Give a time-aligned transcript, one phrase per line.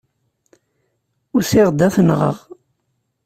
[1.35, 2.37] Usiɣ-d ad t-nɣeɣ.